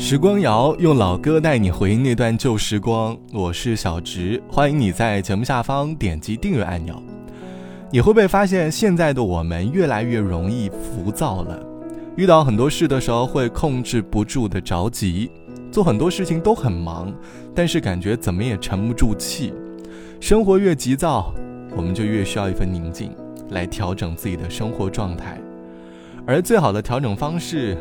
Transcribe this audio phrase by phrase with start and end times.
[0.00, 7.02] 时光谣用老歌带你回忆那段旧时光，我是小植，欢迎你在节目下方点击订阅按钮。
[7.90, 11.60] 你会不会发现现在的我们越来越容易浮躁了？
[12.14, 15.32] 遇到很多事的时候会控制不住的着急，
[15.72, 17.12] 做很多事情都很忙，
[17.52, 19.52] 但是感觉怎么也沉不住气。
[20.20, 21.34] 生活越急躁，
[21.76, 23.10] 我们就越需要一份宁静
[23.50, 25.40] 来调整自己的生活状态，
[26.24, 27.76] 而最好的调整方式，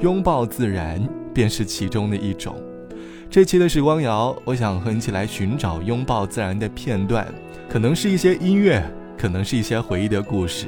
[0.00, 1.06] 拥抱自然。
[1.38, 2.60] 便是其中的一种。
[3.30, 7.32] 这期的时光谣，我想和你一起来寻找拥抱自然的片段，
[7.70, 8.82] 可能是一些音乐，
[9.16, 10.66] 可能是一些回忆的故事。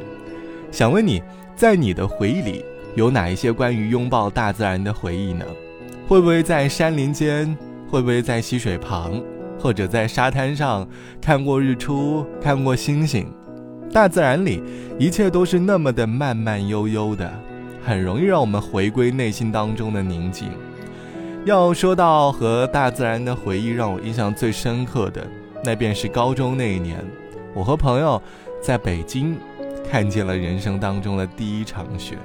[0.70, 1.20] 想问你，
[1.56, 2.64] 在你的回忆里，
[2.95, 5.45] 有哪一些关于拥抱大自然的回忆呢？
[6.06, 7.59] 会不会在山林间？
[7.89, 9.20] 会不会在溪水旁？
[9.59, 10.89] 或者在沙滩上
[11.20, 13.27] 看过日出，看过星星？
[13.92, 14.62] 大自然里，
[15.00, 17.28] 一切都是那么的慢慢悠悠的。
[17.84, 20.51] 很容易让我们回归内心当中的宁静。
[21.45, 25.27] 要说到和大自然的回忆，让我印象最深刻的，
[25.64, 27.03] 那便是高中那一年，
[27.55, 28.20] 我和朋友
[28.61, 29.39] 在北京
[29.91, 32.19] 看见了人生当中的第一场雪。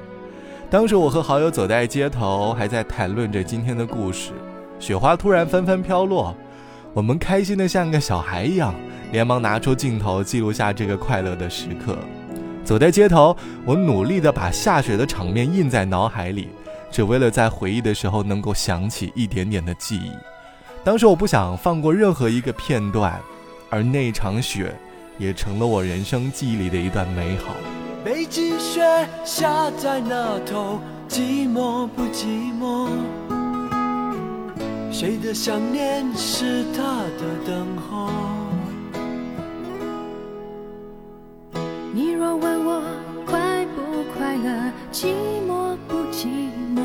[0.69, 4.31] 当时我和好友走在街头，还在谈论着今天的故事，
[4.79, 6.35] 雪花突然纷纷飘落，
[6.93, 8.75] 我们开心的像个小孩一样，
[9.13, 11.95] 连忙拿出镜头记录下这个快乐的时刻。
[12.65, 16.49] 走在街头，我努力地把下雪的场面印在脑海里，
[16.91, 20.11] 只为了在回忆的时候能够想起一点点的记忆。
[20.83, 23.21] 当时我不想放过任何一个片段，
[23.69, 24.75] 而那场雪
[25.19, 27.53] 也成了我人生记忆里的一段美好。
[28.03, 28.83] 北极雪
[29.23, 32.89] 下在那头，寂寞不寂寞？
[34.91, 36.81] 谁的想念是他
[37.17, 38.09] 的等候？
[41.97, 42.83] 你若问我
[43.25, 44.49] 快不快乐
[44.91, 45.15] 寂
[45.47, 46.27] 寞不寂
[46.75, 46.83] 寞？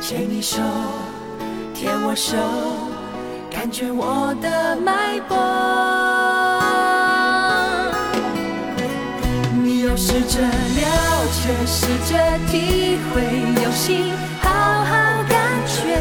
[0.00, 0.62] 牵你手，
[1.74, 2.36] 牵我手，
[3.50, 5.36] 感觉我的脉搏。
[9.64, 12.14] 你要试着了解，试着
[12.46, 13.20] 体会，
[13.64, 14.48] 用心好
[14.84, 14.94] 好
[15.28, 15.98] 感觉，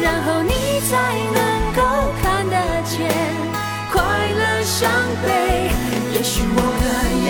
[0.00, 0.96] 然后你才
[1.36, 1.38] 能
[1.76, 1.82] 够
[2.22, 2.56] 看得
[2.86, 2.96] 见
[3.92, 4.00] 快
[4.32, 4.90] 乐伤
[5.22, 5.55] 悲。
[6.26, 6.84] 也许我的
[7.24, 7.28] 眼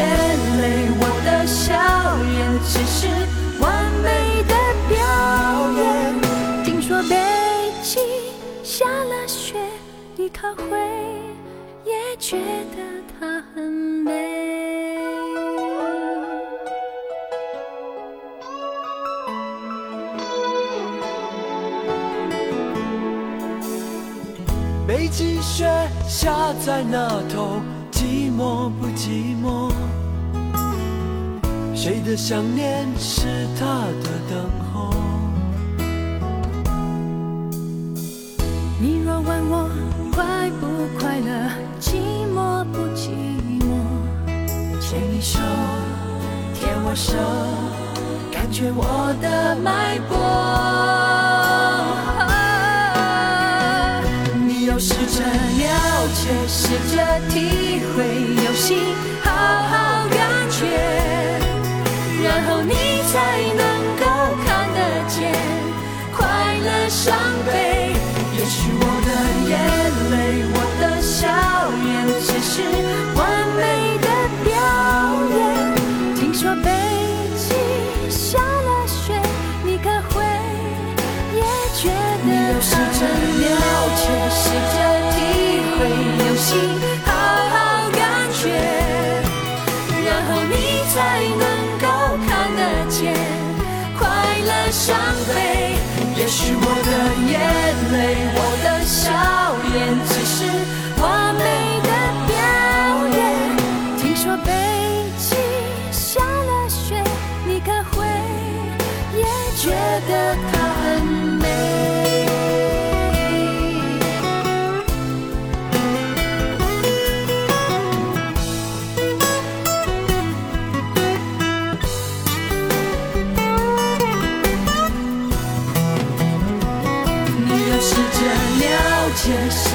[0.62, 0.64] 泪，
[0.98, 1.68] 我的笑
[2.32, 2.34] 颜。
[2.64, 3.06] 只是
[3.60, 4.08] 完美
[4.44, 4.54] 的
[4.88, 4.96] 表
[5.76, 5.84] 演。
[6.64, 7.14] 听说北
[7.82, 8.02] 京
[8.64, 9.58] 下了雪，
[10.16, 10.78] 你可会
[11.84, 12.38] 也觉
[12.74, 12.78] 得
[13.20, 14.14] 它很美？
[24.88, 25.66] 北极雪
[26.08, 27.60] 下在那头，
[28.16, 29.70] 寂寞不寂寞？
[31.74, 34.90] 谁的想念是他的等候？
[38.80, 39.68] 你若问我
[40.14, 40.66] 快不
[40.98, 41.96] 快乐，寂
[42.34, 43.10] 寞不寂
[43.60, 43.84] 寞？
[44.80, 45.38] 牵你手，
[46.54, 47.18] 牵我手，
[48.32, 50.95] 感觉我的脉搏。
[57.38, 59.15] 你会有幸。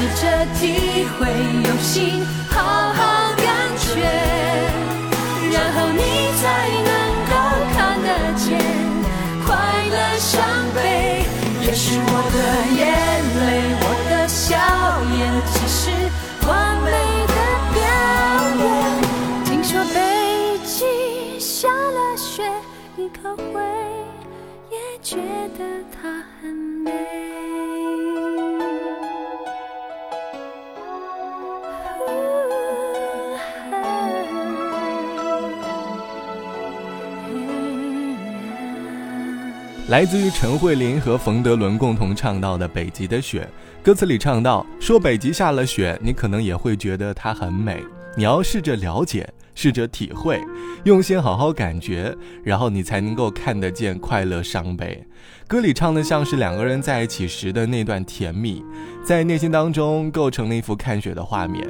[0.02, 0.26] 试着
[0.60, 3.00] 体会，用心好好
[3.38, 3.46] 感
[3.78, 4.02] 觉，
[5.54, 6.02] 然后你
[6.42, 6.44] 才
[6.90, 6.92] 能
[7.30, 7.32] 够
[7.76, 8.58] 看得见
[9.46, 9.50] 快
[9.92, 10.42] 乐伤
[10.74, 10.80] 悲。
[11.62, 12.38] 也是我的
[39.92, 43.46] 来自于陈慧琳和冯德伦共同唱到的《北极的雪》，
[43.86, 47.84] 歌词里唱到：“说北极下了雪，你可能也会觉得它很美。
[48.16, 50.40] 你要试着了解，试着体会，
[50.86, 55.06] 用心好好感觉，然后你才能够看得见快乐伤悲。”
[55.46, 58.64] 歌里唱的像是两个人在一起时的那段甜蜜，
[59.04, 61.68] 在内心当中构成了一幅看雪的画面。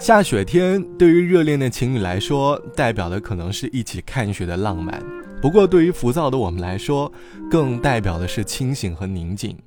[0.00, 5.00] 下雪天对于热恋的情侣来说，代表的可能是一起看雪的浪漫。
[5.42, 7.12] 不过，对于浮躁的我们来说，
[7.50, 9.58] 更代表的是清醒和宁静。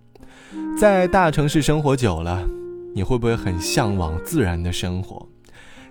[0.80, 2.48] 在大城市生活久了，
[2.96, 5.28] 你会不会很向往自然的生活？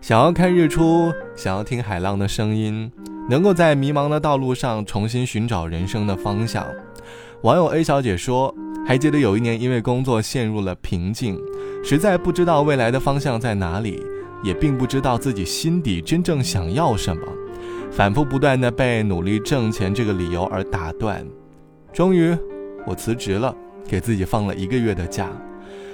[0.00, 2.90] 想要看日出，想要听海浪的声音，
[3.28, 6.66] 能够在迷茫的道路上重新寻找人生的方向。
[7.42, 8.54] 网友 A 小姐说
[8.88, 11.38] ：“还记得有一年，因为工作陷入了瓶颈，
[11.84, 14.02] 实在不知道未来的方向在哪里，
[14.42, 17.22] 也并不知道自己心底真正想要什么。”
[17.94, 21.24] 反复不断的被努力挣钱这个理由而打断，
[21.92, 22.36] 终于，
[22.84, 23.54] 我辞职了，
[23.86, 25.30] 给自己放了一个月的假，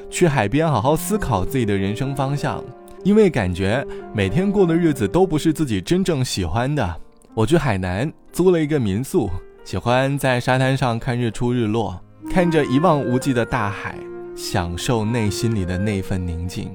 [0.09, 2.65] 去海边好好思考自己的人生方向。
[3.05, 6.97] 因为感觉每天过的日子都不是自己真正喜欢的，
[7.35, 9.29] 我去海南租了一个民宿，
[9.63, 12.01] 喜欢在沙滩上看日出日落，
[12.31, 13.95] 看着一望无际的大海，
[14.35, 16.71] 享受内心里的那份宁静。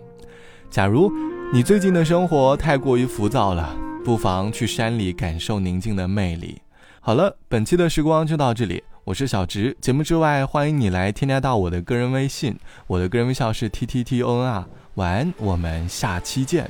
[0.70, 1.12] 假如
[1.52, 3.85] 你最近的生活太过于浮躁了。
[4.06, 6.62] 不妨去山里感受宁静的魅力。
[7.02, 9.76] 好了，本期的时光就到这里，我是小直。
[9.82, 12.56] 节目之外，欢迎你来添加到我的个人微信，
[12.86, 14.64] 我的个人微笑是 t t t o n r。
[14.94, 16.70] 晚安，我们下期见。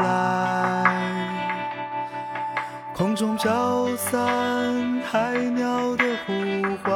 [3.21, 6.33] 中飘散海鸟的呼
[6.83, 6.91] 唤。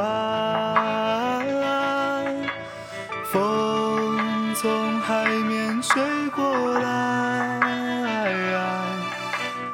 [3.30, 6.02] 风从海面吹
[6.34, 7.60] 过来，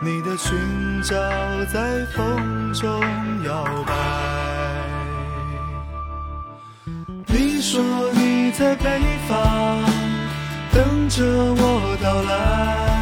[0.03, 0.55] 你的裙
[1.03, 1.15] 角
[1.73, 3.01] 在风中
[3.47, 3.95] 摇摆。
[7.29, 7.83] 你说
[8.13, 9.79] 你在北方。
[10.71, 13.02] 等着我到来，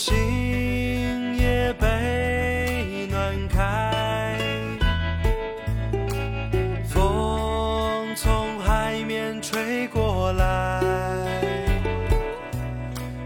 [0.00, 4.34] 心也被暖开，
[6.88, 10.80] 风从海面吹过来，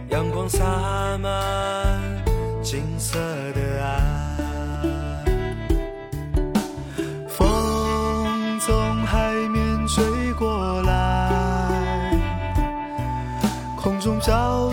[0.09, 2.02] 阳光洒满
[2.61, 3.21] 金色
[3.52, 4.03] 的爱。